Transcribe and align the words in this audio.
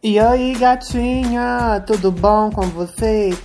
E 0.00 0.16
aí, 0.16 0.54
gatinha, 0.54 1.82
tudo 1.84 2.12
bom 2.12 2.52
com 2.52 2.62
você? 2.68 3.36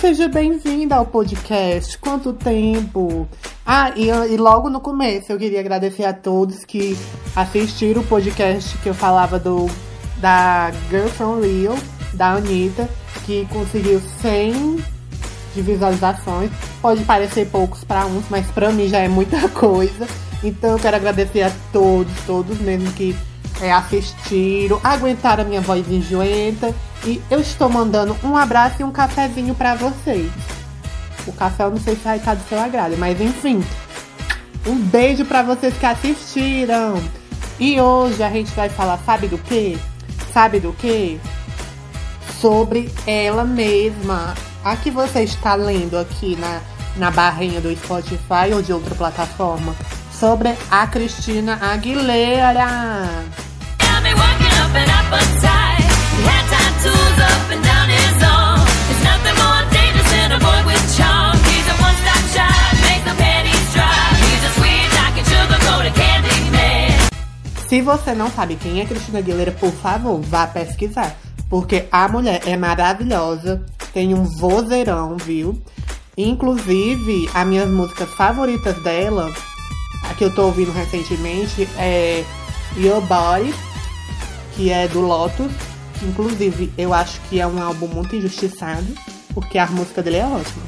Seja 0.00 0.26
bem-vinda 0.26 0.96
ao 0.96 1.06
podcast. 1.06 1.96
Quanto 1.98 2.32
tempo? 2.32 3.28
Ah, 3.64 3.92
e, 3.94 4.08
e, 4.08 4.36
logo 4.36 4.68
no 4.68 4.80
começo 4.80 5.30
eu 5.30 5.38
queria 5.38 5.60
agradecer 5.60 6.04
a 6.04 6.12
todos 6.12 6.64
que 6.64 6.98
assistiram 7.36 8.02
o 8.02 8.06
podcast 8.06 8.76
que 8.78 8.88
eu 8.88 8.94
falava 8.94 9.38
do 9.38 9.70
da 10.16 10.72
Girl 10.90 11.06
from 11.06 11.40
Rio, 11.40 11.74
da 12.12 12.32
Anitta, 12.32 12.90
que 13.24 13.46
conseguiu 13.46 14.00
100 14.20 14.84
de 15.54 15.62
visualizações. 15.62 16.50
Pode 16.82 17.04
parecer 17.04 17.46
poucos 17.50 17.84
para 17.84 18.04
uns, 18.04 18.24
mas 18.28 18.50
para 18.50 18.72
mim 18.72 18.88
já 18.88 18.98
é 18.98 19.06
muita 19.06 19.48
coisa. 19.54 20.08
Então 20.42 20.72
eu 20.72 20.78
quero 20.80 20.96
agradecer 20.96 21.42
a 21.42 21.52
todos, 21.72 22.12
todos 22.26 22.58
mesmo 22.58 22.90
que 22.94 23.16
é, 23.60 23.72
assistiram, 23.72 24.80
aguentaram 24.82 25.44
a 25.44 25.46
minha 25.46 25.60
voz 25.60 25.88
enjoenta. 25.90 26.74
E 27.04 27.20
eu 27.30 27.40
estou 27.40 27.68
mandando 27.68 28.16
um 28.22 28.36
abraço 28.36 28.76
e 28.80 28.84
um 28.84 28.90
cafezinho 28.90 29.54
para 29.54 29.74
vocês. 29.74 30.32
O 31.26 31.32
café 31.32 31.64
eu 31.64 31.70
não 31.70 31.78
sei 31.78 31.96
se 31.96 32.02
vai 32.02 32.18
estar 32.18 32.34
do 32.34 32.48
seu 32.48 32.58
agrado, 32.58 32.96
mas 32.98 33.20
enfim. 33.20 33.62
Um 34.66 34.76
beijo 34.76 35.24
para 35.24 35.42
vocês 35.42 35.76
que 35.76 35.86
assistiram. 35.86 37.02
E 37.58 37.80
hoje 37.80 38.22
a 38.22 38.30
gente 38.30 38.50
vai 38.52 38.68
falar, 38.68 38.98
sabe 39.04 39.28
do 39.28 39.38
que? 39.38 39.78
Sabe 40.32 40.58
do 40.58 40.72
que? 40.72 41.20
Sobre 42.40 42.90
ela 43.06 43.44
mesma. 43.44 44.34
A 44.64 44.76
que 44.76 44.90
você 44.90 45.22
está 45.22 45.54
lendo 45.54 45.98
aqui 45.98 46.36
na, 46.36 46.60
na 46.96 47.10
barrinha 47.10 47.60
do 47.60 47.74
Spotify 47.76 48.52
ou 48.54 48.62
de 48.62 48.72
outra 48.72 48.94
plataforma. 48.94 49.74
Sobre 50.10 50.54
a 50.70 50.86
Cristina 50.86 51.58
Aguilera. 51.60 53.24
Se 67.74 67.82
você 67.82 68.14
não 68.14 68.30
sabe 68.30 68.54
quem 68.54 68.80
é 68.80 68.84
Cristina 68.84 69.18
Aguilera, 69.18 69.50
por 69.50 69.72
favor, 69.72 70.20
vá 70.20 70.46
pesquisar. 70.46 71.16
Porque 71.50 71.86
a 71.90 72.06
mulher 72.06 72.40
é 72.46 72.56
maravilhosa, 72.56 73.66
tem 73.92 74.14
um 74.14 74.22
vozeirão, 74.38 75.16
viu? 75.16 75.60
Inclusive, 76.16 77.28
as 77.34 77.44
minhas 77.44 77.68
músicas 77.68 78.08
favoritas 78.10 78.80
dela, 78.84 79.28
a 80.08 80.14
que 80.14 80.24
eu 80.24 80.32
tô 80.32 80.44
ouvindo 80.44 80.70
recentemente, 80.70 81.68
é 81.76 82.22
Your 82.76 83.00
Body, 83.00 83.52
que 84.54 84.70
é 84.70 84.88
do 84.88 85.00
Lotus. 85.00 85.52
Que, 85.98 86.06
inclusive, 86.06 86.72
eu 86.76 86.92
acho 86.92 87.20
que 87.28 87.40
é 87.40 87.46
um 87.46 87.62
álbum 87.62 87.86
muito 87.86 88.16
injustiçado, 88.16 88.86
porque 89.32 89.58
a 89.58 89.66
música 89.66 90.02
dele 90.02 90.16
é 90.16 90.26
ótima. 90.26 90.64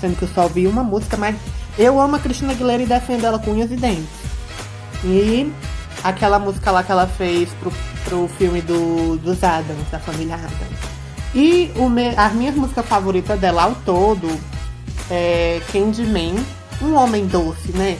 Sendo 0.00 0.16
que 0.16 0.22
eu 0.22 0.28
só 0.28 0.48
vi 0.48 0.66
uma 0.66 0.82
música, 0.82 1.16
mas 1.16 1.36
eu 1.78 1.98
amo 2.00 2.16
a 2.16 2.18
Cristina 2.18 2.52
Aguilera 2.52 2.82
e 2.82 2.86
defendo 2.86 3.24
ela 3.24 3.38
com 3.38 3.52
unhas 3.52 3.70
e 3.70 3.76
dentes. 3.76 4.08
E 5.04 5.50
aquela 6.04 6.38
música 6.38 6.70
lá 6.70 6.82
que 6.82 6.92
ela 6.92 7.06
fez 7.06 7.48
pro, 7.60 7.72
pro 8.04 8.28
filme 8.36 8.60
do, 8.60 9.16
dos 9.18 9.42
Adams, 9.42 9.88
da 9.90 9.98
família 9.98 10.34
Adams. 10.34 10.78
E 11.34 11.70
o 11.76 11.88
me, 11.88 12.08
as 12.08 12.32
minhas 12.34 12.54
músicas 12.54 12.84
favoritas 12.86 13.40
dela 13.40 13.62
ao 13.62 13.74
todo 13.74 14.28
é 15.10 15.60
Candyman, 15.72 16.34
Um 16.82 16.94
Homem 16.94 17.26
Doce, 17.26 17.72
né? 17.72 17.98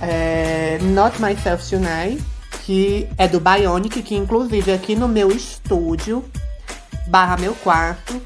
É, 0.00 0.78
Not 0.82 1.20
Myself 1.20 1.68
Tonight, 1.68 2.22
que 2.64 3.08
é 3.18 3.26
do 3.26 3.40
Bionic, 3.40 4.02
que 4.02 4.14
inclusive 4.14 4.72
aqui 4.72 4.94
no 4.94 5.08
meu 5.08 5.30
estúdio, 5.30 6.24
barra 7.08 7.36
meu 7.36 7.54
quarto, 7.56 8.22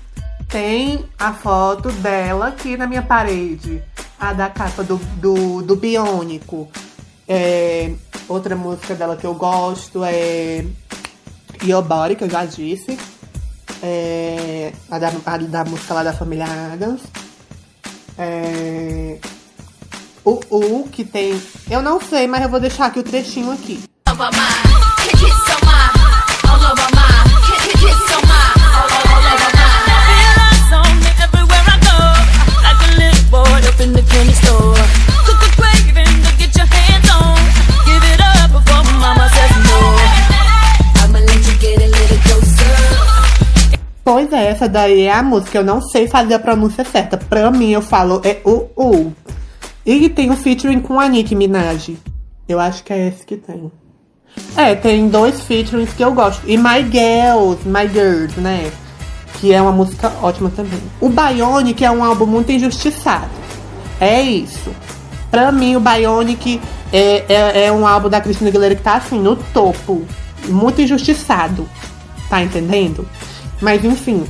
tem 0.49 1.05
a 1.19 1.33
foto 1.33 1.91
dela 1.91 2.49
aqui 2.49 2.77
na 2.77 2.87
minha 2.87 3.03
parede. 3.03 3.83
A 4.19 4.33
da 4.33 4.49
capa 4.49 4.83
do, 4.83 4.97
do, 4.97 5.63
do 5.63 5.77
Biônico. 5.77 6.69
É, 7.29 7.93
outra 8.29 8.55
música 8.55 8.95
dela 8.95 9.17
que 9.17 9.27
eu 9.27 9.35
gosto 9.35 10.05
é 10.05 10.65
Body, 11.87 12.17
que 12.17 12.25
eu 12.25 12.31
já 12.31 12.45
disse. 12.45 12.99
É, 13.83 14.73
a, 14.91 14.99
da, 14.99 15.09
a 15.09 15.37
da 15.39 15.65
música 15.65 15.95
lá 15.95 16.03
da 16.03 16.13
família 16.13 16.47
Adams. 16.73 17.03
É, 18.19 19.19
o 20.25 20.41
U, 20.51 20.89
que 20.89 21.05
tem. 21.05 21.41
Eu 21.71 21.83
não 21.83 22.01
sei, 22.01 22.27
mas 22.27 22.43
eu 22.43 22.49
vou 22.49 22.61
deixar 22.61 22.87
aqui 22.87 23.01
o 23.01 23.03
trechinho 23.03 23.51
aqui. 23.51 23.83
Pois 44.03 44.33
é, 44.33 44.47
essa 44.49 44.69
daí 44.69 45.03
é 45.03 45.13
a 45.13 45.23
música. 45.23 45.59
Eu 45.59 45.65
não 45.65 45.81
sei 45.81 46.09
fazer 46.09 46.35
a 46.35 46.39
pronúncia 46.39 46.85
certa. 46.85 47.19
Pra 47.19 47.51
mim, 47.51 47.71
eu 47.71 47.83
falo 47.83 48.23
é 48.25 48.41
o 48.45 48.69
U. 48.77 49.13
E 49.85 50.09
tem 50.09 50.31
um 50.31 50.37
featuring 50.37 50.81
com 50.81 50.99
a 50.99 51.07
Nicki 51.07 51.35
Minaj. 51.35 51.97
Eu 52.49 52.59
acho 52.59 52.83
que 52.83 52.93
é 52.93 53.09
esse 53.09 53.27
que 53.27 53.37
tem. 53.37 53.71
É, 54.57 54.75
tem 54.75 55.09
dois 55.09 55.43
featurings 55.43 55.93
que 55.93 56.03
eu 56.03 56.15
gosto. 56.15 56.43
E 56.47 56.57
My 56.57 56.83
Girls, 56.91 57.69
My 57.69 57.87
Girls, 57.87 58.41
né? 58.41 58.73
Que 59.35 59.53
é 59.53 59.61
uma 59.61 59.73
música 59.73 60.11
ótima 60.23 60.51
também. 60.51 60.81
O 60.99 61.11
Bionic 61.11 61.85
é 61.85 61.91
um 61.91 62.03
álbum 62.03 62.25
muito 62.25 62.51
injustiçado. 62.51 63.31
É 64.01 64.23
isso. 64.23 64.75
Pra 65.31 65.53
mim, 65.53 65.77
o 65.77 65.81
Bionic 65.81 66.61
é, 66.91 67.25
é, 67.29 67.67
é 67.67 67.73
um 67.73 67.87
álbum 67.87 68.09
da 68.09 68.21
Cristina 68.21 68.49
Aguilera 68.49 68.75
que 68.75 68.83
tá 68.83 68.95
assim, 68.95 69.21
no 69.21 69.37
topo. 69.37 70.07
Muito 70.49 70.81
injustiçado. 70.81 71.69
Tá 72.31 72.43
entendendo? 72.43 73.07
Mas 73.61 73.85
enfim. 73.85 74.25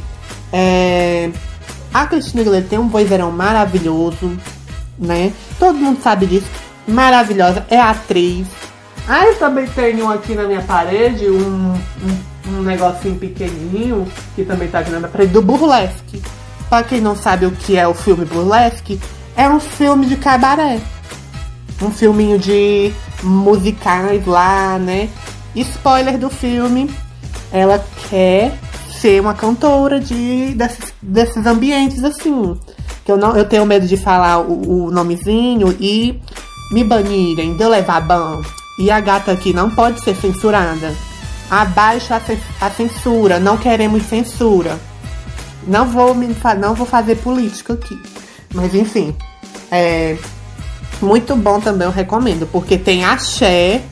É... 0.52 1.30
A 1.94 2.06
Cristina 2.06 2.42
Aguilera 2.42 2.66
tem 2.68 2.78
um 2.80 2.88
vozeirão 2.88 3.30
maravilhoso, 3.30 4.36
né? 4.98 5.32
Todo 5.56 5.78
mundo 5.78 6.00
sabe 6.02 6.26
disso. 6.26 6.46
Maravilhosa. 6.88 7.64
É 7.70 7.80
atriz 7.80 8.46
ah, 9.08 9.24
eu 9.26 9.38
também 9.38 9.66
tenho 9.66 10.10
aqui 10.10 10.34
na 10.34 10.44
minha 10.44 10.62
parede 10.62 11.30
um, 11.30 11.74
um, 11.74 12.48
um 12.48 12.62
negocinho 12.62 13.16
pequenininho 13.16 14.06
que 14.34 14.44
também 14.44 14.68
tá 14.68 14.80
aqui 14.80 14.90
na 14.90 14.98
minha 14.98 15.10
parede 15.10 15.32
do 15.32 15.40
Burlesque. 15.40 16.20
Pra 16.68 16.82
quem 16.82 17.00
não 17.00 17.14
sabe 17.14 17.46
o 17.46 17.52
que 17.52 17.76
é 17.76 17.86
o 17.86 17.94
filme 17.94 18.24
Burlesque, 18.24 19.00
é 19.36 19.48
um 19.48 19.60
filme 19.60 20.06
de 20.06 20.16
cabaré. 20.16 20.80
Um 21.80 21.90
filminho 21.90 22.36
de 22.36 22.92
musicais 23.22 24.26
lá, 24.26 24.76
né? 24.78 25.08
Spoiler 25.54 26.18
do 26.18 26.28
filme, 26.28 26.90
ela 27.52 27.84
quer 28.10 28.58
ser 29.00 29.20
uma 29.20 29.34
cantora 29.34 30.00
de 30.00 30.52
desses, 30.54 30.92
desses 31.00 31.46
ambientes 31.46 32.02
assim. 32.02 32.58
Que 33.04 33.12
eu 33.12 33.16
não 33.16 33.36
eu 33.36 33.44
tenho 33.44 33.64
medo 33.64 33.86
de 33.86 33.96
falar 33.96 34.40
o, 34.40 34.86
o 34.86 34.90
nomezinho 34.90 35.76
e 35.78 36.20
me 36.72 36.82
banirem, 36.82 37.56
de 37.56 37.62
eu 37.62 37.68
levar 37.68 38.00
ban. 38.00 38.42
E 38.78 38.90
a 38.90 39.00
gata 39.00 39.32
aqui 39.32 39.52
não 39.52 39.70
pode 39.70 40.02
ser 40.02 40.14
censurada. 40.16 40.94
Abaixa 41.50 42.20
a, 42.60 42.70
censura, 42.70 43.38
não 43.38 43.56
queremos 43.56 44.02
censura. 44.04 44.78
Não 45.66 45.86
vou, 45.86 46.14
me, 46.14 46.36
não 46.58 46.74
vou 46.74 46.86
fazer 46.86 47.16
política 47.16 47.72
aqui. 47.72 47.98
Mas 48.52 48.74
enfim, 48.74 49.16
é 49.70 50.16
muito 51.00 51.34
bom 51.36 51.60
também, 51.60 51.86
eu 51.86 51.92
recomendo, 51.92 52.46
porque 52.50 52.76
tem 52.76 53.04
a 53.04 53.16
Cher, 53.18 53.82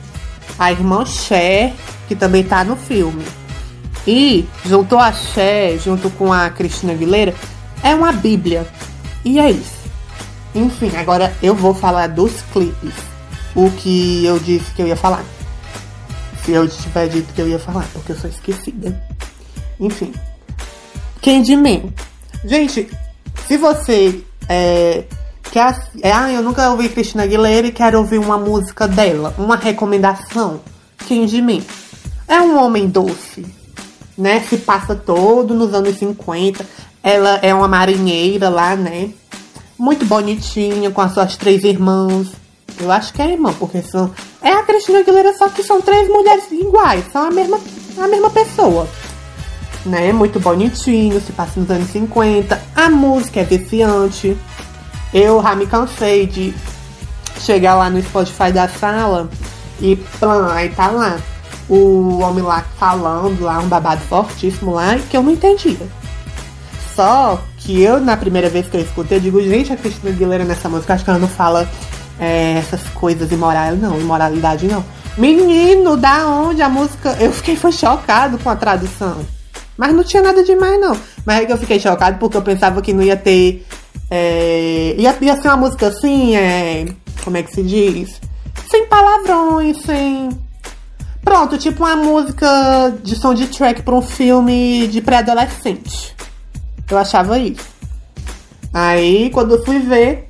a 0.57 0.71
irmã 0.71 1.05
Cher, 1.05 1.73
que 2.07 2.15
também 2.15 2.43
tá 2.43 2.63
no 2.63 2.75
filme. 2.75 3.25
E 4.05 4.47
juntou 4.65 4.99
a 4.99 5.11
Cher, 5.11 5.79
junto 5.79 6.09
com 6.11 6.31
a 6.31 6.49
Cristina 6.49 6.93
Aguilera, 6.93 7.33
é 7.81 7.95
uma 7.95 8.11
bíblia. 8.11 8.67
E 9.23 9.39
é 9.39 9.49
isso. 9.49 9.85
Enfim, 10.53 10.91
agora 10.95 11.33
eu 11.41 11.55
vou 11.55 11.73
falar 11.73 12.07
dos 12.07 12.41
clipes 12.53 13.14
o 13.55 13.71
que 13.71 14.25
eu 14.25 14.37
disse 14.37 14.71
que 14.71 14.81
eu 14.81 14.87
ia 14.87 14.97
falar. 14.97 15.23
Se 16.43 16.51
eu 16.51 16.67
tiver 16.67 17.07
dito 17.07 17.33
que 17.33 17.41
eu 17.41 17.47
ia 17.47 17.57
falar, 17.57 17.87
porque 17.93 18.11
eu 18.11 18.17
sou 18.17 18.29
esquecida. 18.29 19.01
Enfim. 19.79 20.13
Candyman. 21.21 21.93
Gente, 22.43 22.87
se 23.47 23.57
você 23.57 24.21
é, 24.47 25.05
quer. 25.51 25.81
É, 26.03 26.11
ah, 26.11 26.31
eu 26.31 26.43
nunca 26.43 26.69
ouvi 26.69 26.89
Cristina 26.89 27.23
Aguilera 27.23 27.65
e 27.65 27.71
quero 27.71 27.97
ouvir 27.97 28.19
uma 28.19 28.37
música 28.37 28.87
dela. 28.87 29.33
Uma 29.37 29.55
recomendação. 29.55 30.59
Candyman. 31.07 31.63
É 32.27 32.39
um 32.41 32.61
homem 32.61 32.87
doce. 32.87 33.45
Né? 34.17 34.41
Se 34.41 34.57
passa 34.57 34.93
todo 34.93 35.55
nos 35.55 35.73
anos 35.73 35.97
50. 35.97 36.65
Ela 37.01 37.37
é 37.37 37.53
uma 37.53 37.67
marinheira 37.67 38.49
lá, 38.49 38.75
né? 38.75 39.11
Muito 39.77 40.05
bonitinha, 40.05 40.89
com 40.91 41.01
as 41.01 41.13
suas 41.13 41.35
três 41.37 41.63
irmãs 41.63 42.44
eu 42.79 42.91
acho 42.91 43.13
que 43.13 43.21
é 43.21 43.31
irmã, 43.31 43.53
porque 43.53 43.81
são. 43.81 44.11
É 44.41 44.51
a 44.51 44.63
Cristina 44.63 44.99
Aguilera, 44.99 45.33
só 45.37 45.49
que 45.49 45.63
são 45.63 45.81
três 45.81 46.07
mulheres 46.07 46.51
iguais, 46.51 47.05
são 47.11 47.27
a 47.27 47.31
mesma, 47.31 47.59
a 47.97 48.07
mesma 48.07 48.29
pessoa. 48.29 48.87
né? 49.85 50.11
Muito 50.11 50.39
bonitinho, 50.39 51.21
se 51.21 51.31
passa 51.31 51.59
nos 51.59 51.69
anos 51.69 51.89
50. 51.89 52.61
A 52.75 52.89
música 52.89 53.41
é 53.41 53.43
viciante. 53.43 54.37
Eu 55.13 55.41
já 55.41 55.55
me 55.55 55.65
cansei 55.65 56.25
de 56.25 56.53
chegar 57.39 57.75
lá 57.75 57.89
no 57.89 58.01
Spotify 58.01 58.51
da 58.51 58.67
sala 58.67 59.29
e 59.79 59.95
plam, 60.19 60.51
aí 60.51 60.69
tá 60.69 60.87
lá 60.87 61.19
o 61.69 62.19
homem 62.19 62.43
lá 62.43 62.63
falando 62.77 63.41
lá, 63.43 63.59
um 63.59 63.67
babado 63.67 64.01
fortíssimo 64.01 64.73
lá, 64.73 64.97
que 65.09 65.17
eu 65.17 65.23
não 65.23 65.31
entendia. 65.31 65.87
Só 66.95 67.41
que 67.57 67.81
eu, 67.81 67.99
na 67.99 68.15
primeira 68.15 68.49
vez 68.49 68.67
que 68.67 68.77
eu 68.77 68.81
escutei, 68.81 69.17
eu 69.17 69.21
digo, 69.21 69.41
gente, 69.41 69.73
a 69.73 69.77
Cristina 69.77 70.11
Aguilera 70.11 70.43
nessa 70.43 70.69
música, 70.69 70.93
acho 70.93 71.03
que 71.03 71.09
ela 71.09 71.19
não 71.19 71.27
fala 71.27 71.67
é, 72.19 72.57
essas 72.57 72.81
coisas 72.89 73.31
imorais, 73.31 73.79
não, 73.79 73.99
imoralidade 73.99 74.67
não. 74.67 74.83
Menino, 75.17 75.95
da 75.95 76.27
onde 76.27 76.61
a 76.61 76.69
música. 76.69 77.15
Eu 77.19 77.31
fiquei 77.31 77.55
foi 77.55 77.71
chocado 77.71 78.37
com 78.37 78.49
a 78.49 78.55
tradução. 78.55 79.25
Mas 79.77 79.93
não 79.93 80.03
tinha 80.03 80.21
nada 80.21 80.43
demais, 80.43 80.79
não. 80.79 80.97
Mas 81.25 81.41
é 81.41 81.45
que 81.45 81.51
eu 81.51 81.57
fiquei 81.57 81.79
chocado 81.79 82.17
porque 82.17 82.37
eu 82.37 82.41
pensava 82.41 82.81
que 82.81 82.93
não 82.93 83.01
ia 83.01 83.17
ter. 83.17 83.65
É, 84.09 84.95
ia, 84.97 85.15
ia 85.21 85.41
ser 85.41 85.47
uma 85.47 85.57
música 85.57 85.87
assim, 85.87 86.35
é, 86.35 86.85
como 87.23 87.37
é 87.37 87.43
que 87.43 87.53
se 87.53 87.63
diz? 87.63 88.19
Sem 88.69 88.87
palavrões, 88.87 89.81
sem. 89.83 90.29
Pronto, 91.23 91.57
tipo 91.57 91.83
uma 91.83 91.95
música 91.95 92.93
de 93.03 93.15
som 93.15 93.33
de 93.33 93.47
track 93.47 93.81
para 93.81 93.95
um 93.95 94.01
filme 94.01 94.87
de 94.87 95.01
pré-adolescente. 95.01 96.15
Eu 96.89 96.97
achava 96.97 97.39
isso. 97.39 97.65
Aí, 98.71 99.29
quando 99.31 99.55
eu 99.55 99.65
fui 99.65 99.79
ver, 99.79 100.24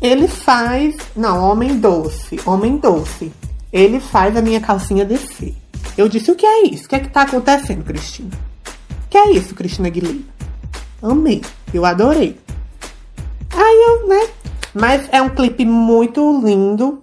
ele 0.00 0.26
faz. 0.26 0.96
Não, 1.14 1.50
Homem 1.50 1.78
Doce. 1.78 2.40
Homem 2.46 2.78
Doce. 2.78 3.32
Ele 3.72 4.00
faz 4.00 4.36
a 4.36 4.42
minha 4.42 4.60
calcinha 4.60 5.04
descer. 5.04 5.54
Eu 5.96 6.08
disse: 6.08 6.30
o 6.30 6.34
que 6.34 6.46
é 6.46 6.66
isso? 6.66 6.86
O 6.86 6.88
que 6.88 6.96
é 6.96 7.00
que 7.00 7.08
tá 7.08 7.22
acontecendo, 7.22 7.84
Cristina? 7.84 8.30
O 9.06 9.08
que 9.10 9.18
é 9.18 9.32
isso, 9.32 9.54
Cristina 9.54 9.88
Aguilera? 9.88 10.18
Amei. 11.02 11.42
Eu 11.72 11.84
adorei. 11.84 12.38
Aí 13.52 13.84
eu, 13.88 14.08
né? 14.08 14.28
Mas 14.72 15.08
é 15.12 15.20
um 15.20 15.28
clipe 15.28 15.64
muito 15.64 16.40
lindo. 16.44 17.02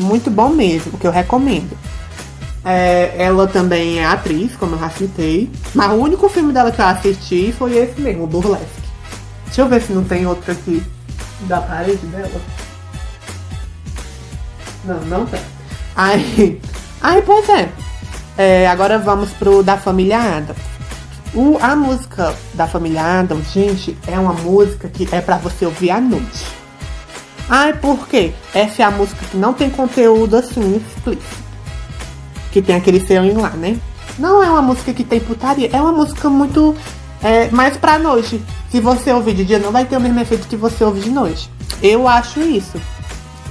Muito 0.00 0.30
bom 0.30 0.48
mesmo, 0.48 0.98
que 0.98 1.06
eu 1.06 1.12
recomendo. 1.12 1.76
É, 2.64 3.14
ela 3.18 3.46
também 3.46 3.98
é 3.98 4.04
atriz, 4.04 4.56
como 4.56 4.74
eu 4.74 4.78
já 4.78 4.90
citei. 4.90 5.50
Mas 5.74 5.92
o 5.92 5.94
único 5.94 6.28
filme 6.28 6.52
dela 6.52 6.72
que 6.72 6.80
eu 6.80 6.86
assisti 6.86 7.52
foi 7.52 7.76
esse 7.76 8.00
mesmo, 8.00 8.24
o 8.24 8.26
Burlesque. 8.26 8.82
Deixa 9.46 9.60
eu 9.60 9.68
ver 9.68 9.82
se 9.82 9.92
não 9.92 10.02
tem 10.02 10.26
outro 10.26 10.50
aqui 10.50 10.82
da 11.46 11.60
parede 11.60 12.06
dela. 12.06 12.40
Não, 14.84 15.00
não 15.02 15.26
tem. 15.26 15.40
Aí, 15.94 16.60
aí 17.00 17.22
pois 17.22 17.48
é. 17.48 17.68
é 18.38 18.66
agora 18.66 18.98
vamos 18.98 19.30
pro 19.30 19.62
da 19.62 19.76
família 19.76 20.18
Adams. 20.18 20.72
O, 21.34 21.56
a 21.62 21.74
música 21.74 22.34
da 22.54 22.66
família 22.66 23.20
Adams, 23.20 23.52
gente, 23.52 23.96
é 24.06 24.18
uma 24.18 24.34
música 24.34 24.88
que 24.88 25.08
é 25.12 25.20
para 25.20 25.38
você 25.38 25.64
ouvir 25.64 25.90
à 25.90 26.00
noite. 26.00 26.44
Ai, 27.48 27.72
por 27.74 28.06
quê? 28.06 28.32
Essa 28.54 28.82
é 28.82 28.84
a 28.84 28.90
música 28.90 29.24
que 29.30 29.36
não 29.36 29.52
tem 29.52 29.70
conteúdo 29.70 30.36
assim 30.36 30.76
explícito. 30.76 31.42
Que 32.50 32.60
tem 32.60 32.76
aquele 32.76 33.00
selinho 33.00 33.40
lá, 33.40 33.50
né? 33.50 33.78
Não 34.18 34.42
é 34.42 34.50
uma 34.50 34.62
música 34.62 34.92
que 34.92 35.04
tem 35.04 35.20
putaria, 35.20 35.70
é 35.72 35.80
uma 35.80 35.92
música 35.92 36.28
muito 36.28 36.76
é, 37.22 37.48
mais 37.50 37.76
pra 37.76 37.98
noite. 37.98 38.42
Se 38.72 38.80
você 38.80 39.12
ouvir 39.12 39.34
de 39.34 39.44
dia, 39.44 39.58
não 39.58 39.70
vai 39.70 39.84
ter 39.84 39.98
o 39.98 40.00
mesmo 40.00 40.18
efeito 40.18 40.48
que 40.48 40.56
você 40.56 40.82
ouve 40.82 40.98
de 41.00 41.10
noite. 41.10 41.50
Eu 41.82 42.08
acho 42.08 42.40
isso. 42.40 42.80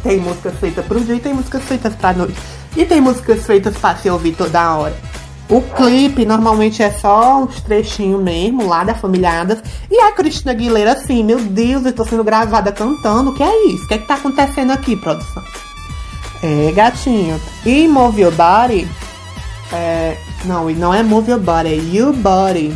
Tem 0.01 0.19
músicas 0.19 0.55
feitas 0.59 0.83
pro 0.83 0.99
dia 0.99 1.13
e 1.13 1.19
tem 1.19 1.31
músicas 1.31 1.61
feitas 1.61 1.93
pra 1.93 2.11
noite. 2.11 2.33
E 2.75 2.83
tem 2.85 2.99
músicas 2.99 3.45
feitas 3.45 3.77
pra 3.77 3.95
se 3.95 4.09
ouvir 4.09 4.33
toda 4.33 4.75
hora. 4.75 4.97
O 5.47 5.61
clipe 5.61 6.25
normalmente 6.25 6.81
é 6.81 6.89
só 6.89 7.43
uns 7.43 7.61
trechinhos 7.61 8.19
mesmo, 8.19 8.67
lá 8.67 8.83
da 8.83 8.95
Família 8.95 9.45
E 9.91 9.99
a 9.99 10.11
Cristina 10.11 10.53
Aguilera, 10.53 10.93
assim, 10.93 11.23
meu 11.23 11.39
Deus, 11.39 11.85
eu 11.85 11.93
tô 11.93 12.03
sendo 12.03 12.23
gravada 12.23 12.71
cantando. 12.71 13.29
O 13.29 13.35
que 13.35 13.43
é 13.43 13.67
isso? 13.67 13.83
O 13.83 13.87
que 13.89 13.93
é 13.93 13.97
que 13.99 14.07
tá 14.07 14.15
acontecendo 14.15 14.71
aqui, 14.71 14.95
produção? 14.95 15.43
É, 16.41 16.71
gatinho. 16.71 17.39
E 17.63 17.87
Move 17.87 18.21
Your 18.23 18.33
Body. 18.33 18.89
É, 19.71 20.17
não, 20.45 20.67
e 20.67 20.73
não 20.73 20.91
é 20.91 21.03
Move 21.03 21.29
Your 21.29 21.39
Body, 21.39 21.69
é 21.69 21.75
You 21.75 22.11
Body. 22.11 22.75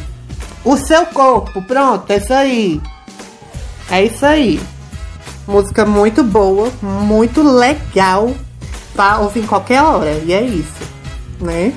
O 0.65 0.75
seu 0.77 1.05
corpo, 1.05 1.61
pronto, 1.61 2.11
é 2.11 2.17
isso 2.17 2.33
aí. 2.33 2.81
É 3.91 4.03
isso 4.03 4.25
aí. 4.25 4.59
Música 5.47 5.85
muito 5.85 6.23
boa, 6.23 6.71
muito 6.81 7.43
legal 7.43 8.33
pra 8.95 9.19
ouvir 9.19 9.41
em 9.41 9.47
qualquer 9.47 9.83
hora. 9.83 10.11
E 10.25 10.33
é 10.33 10.41
isso, 10.41 10.83
né? 11.39 11.71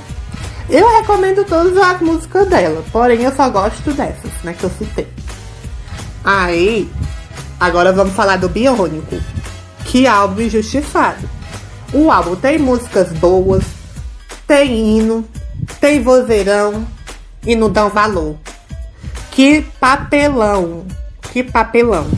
Eu 0.71 0.89
recomendo 0.99 1.45
todas 1.45 1.77
as 1.77 2.01
músicas 2.01 2.49
dela, 2.49 2.83
porém 2.91 3.23
eu 3.23 3.35
só 3.35 3.51
gosto 3.51 3.93
dessas, 3.93 4.33
né, 4.43 4.55
que 4.59 4.65
eu 4.65 4.71
citei. 4.71 5.09
Aí, 6.25 6.91
agora 7.61 7.93
vamos 7.93 8.15
falar 8.15 8.37
do 8.37 8.49
Biônico. 8.49 9.17
Que 9.85 10.07
álbum 10.07 10.43
injustiçado. 10.43 11.29
O 11.93 12.11
álbum 12.11 12.37
tem 12.37 12.59
músicas 12.59 13.13
boas, 13.13 13.65
tem 14.47 14.99
hino, 14.99 15.27
tem 15.81 16.03
vozeirão 16.03 16.87
e 17.47 17.57
não 17.57 17.71
dão 17.71 17.89
valor. 17.89 18.37
Que 19.39 19.63
papelão, 19.79 20.85
que 21.31 21.45
papelão 21.45 22.09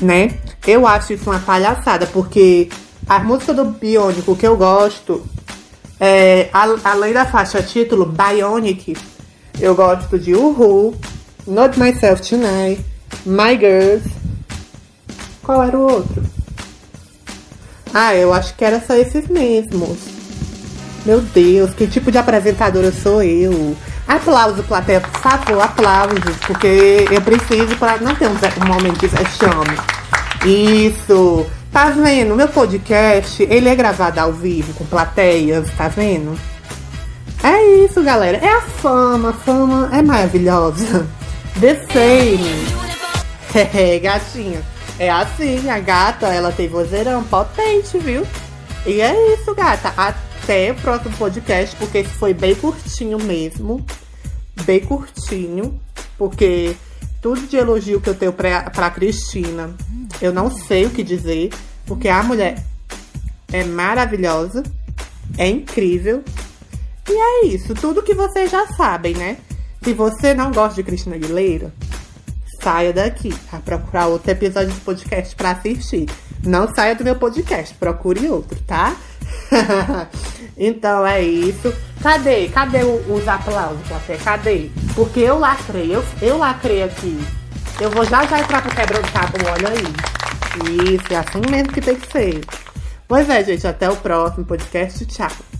né? 0.00 0.30
Eu 0.66 0.86
acho 0.86 1.12
isso 1.12 1.28
uma 1.28 1.40
palhaçada, 1.40 2.06
porque 2.06 2.70
as 3.06 3.22
músicas 3.22 3.54
do 3.54 3.66
Bionic 3.66 4.34
que 4.34 4.46
eu 4.46 4.56
gosto, 4.56 5.22
é, 6.00 6.48
além 6.82 7.12
da 7.12 7.26
faixa 7.26 7.62
título 7.62 8.06
Bionic, 8.06 8.96
eu 9.60 9.74
gosto 9.74 10.18
de 10.18 10.34
Uhu, 10.34 10.96
Not 11.46 11.78
Myself 11.78 12.26
Tonight, 12.26 12.82
My 13.26 13.58
Girls. 13.58 14.08
Qual 15.42 15.62
era 15.62 15.76
o 15.76 15.82
outro? 15.82 16.24
Ah, 17.92 18.14
eu 18.14 18.32
acho 18.32 18.54
que 18.54 18.64
era 18.64 18.80
só 18.80 18.94
esses 18.94 19.28
mesmos. 19.28 19.98
Meu 21.04 21.20
Deus, 21.20 21.74
que 21.74 21.86
tipo 21.86 22.10
de 22.10 22.16
apresentadora 22.16 22.90
sou 22.90 23.22
eu? 23.22 23.76
Aplauso, 24.10 24.64
plateia, 24.64 25.00
por 25.00 25.20
favor, 25.20 25.62
aplausos, 25.62 26.36
porque 26.44 27.06
eu 27.12 27.22
preciso 27.22 27.76
para 27.76 27.96
não 27.98 28.12
ter 28.16 28.26
um, 28.26 28.32
um 28.32 28.66
momento 28.66 28.98
de 28.98 29.06
vexame. 29.06 29.78
Isso! 30.44 31.46
Tá 31.70 31.90
vendo? 31.90 32.34
Meu 32.34 32.48
podcast, 32.48 33.40
ele 33.44 33.68
é 33.68 33.76
gravado 33.76 34.18
ao 34.18 34.32
vivo, 34.32 34.74
com 34.74 34.84
plateias, 34.84 35.70
tá 35.76 35.86
vendo? 35.86 36.36
É 37.44 37.84
isso, 37.84 38.02
galera. 38.02 38.38
É 38.38 38.48
a 38.48 38.60
fama, 38.60 39.30
a 39.30 39.32
fama 39.32 39.88
é 39.92 40.02
maravilhosa. 40.02 41.06
Fame. 41.92 42.66
É, 43.74 43.98
gatinha. 44.00 44.60
É 44.98 45.08
assim, 45.10 45.68
a 45.70 45.78
gata, 45.78 46.26
ela 46.28 46.50
tem 46.50 46.68
vozeirão 46.68 47.22
potente, 47.22 47.96
viu? 47.98 48.26
E 48.84 49.00
é 49.00 49.34
isso, 49.34 49.54
gata. 49.54 49.92
Até 49.96 50.72
o 50.72 50.74
próximo 50.76 51.16
podcast, 51.16 51.76
porque 51.76 51.98
esse 51.98 52.10
foi 52.10 52.34
bem 52.34 52.56
curtinho 52.56 53.18
mesmo 53.18 53.84
bem 54.62 54.80
curtinho, 54.80 55.80
porque 56.16 56.76
tudo 57.20 57.46
de 57.46 57.56
elogio 57.56 58.00
que 58.00 58.08
eu 58.08 58.14
tenho 58.14 58.32
pra, 58.32 58.70
pra 58.70 58.90
Cristina, 58.90 59.74
eu 60.20 60.32
não 60.32 60.50
sei 60.50 60.86
o 60.86 60.90
que 60.90 61.02
dizer, 61.02 61.50
porque 61.86 62.08
a 62.08 62.22
mulher 62.22 62.62
é 63.52 63.64
maravilhosa, 63.64 64.62
é 65.36 65.48
incrível. 65.48 66.24
E 67.08 67.12
é 67.12 67.46
isso, 67.46 67.74
tudo 67.74 68.02
que 68.02 68.14
vocês 68.14 68.50
já 68.50 68.66
sabem, 68.68 69.14
né? 69.14 69.38
Se 69.82 69.92
você 69.92 70.34
não 70.34 70.52
gosta 70.52 70.76
de 70.76 70.82
Cristina 70.82 71.16
Aguilera, 71.16 71.72
saia 72.62 72.92
daqui, 72.92 73.34
vai 73.50 73.60
procurar 73.60 74.06
outro 74.06 74.30
episódio 74.30 74.72
de 74.72 74.80
podcast 74.80 75.34
para 75.34 75.52
assistir. 75.52 76.08
Não 76.44 76.72
saia 76.74 76.94
do 76.94 77.04
meu 77.04 77.16
podcast, 77.16 77.74
procure 77.74 78.28
outro, 78.28 78.58
tá? 78.66 78.96
então 80.56 81.06
é 81.06 81.22
isso. 81.22 81.72
Cadê? 82.02 82.48
Cadê 82.48 82.82
os 82.82 83.28
aplausos, 83.28 83.86
café? 83.88 84.16
Cadê? 84.16 84.70
Porque 84.94 85.20
eu 85.20 85.38
lacrei, 85.38 85.94
eu, 85.94 86.04
eu 86.22 86.38
lacrei 86.38 86.82
aqui. 86.82 87.18
Eu 87.80 87.90
vou 87.90 88.04
já 88.04 88.24
já 88.26 88.40
entrar 88.40 88.62
pro 88.62 88.74
quebrando 88.74 89.10
cabo, 89.12 89.38
olha 89.50 89.68
aí. 89.68 90.94
Isso, 90.94 91.12
é 91.12 91.16
assim 91.16 91.42
mesmo 91.50 91.72
que 91.72 91.80
tem 91.80 91.96
que 91.96 92.10
ser. 92.10 92.40
Pois 93.06 93.28
é, 93.28 93.42
gente, 93.44 93.66
até 93.66 93.88
o 93.88 93.96
próximo 93.96 94.44
podcast. 94.44 95.04
Tchau. 95.06 95.59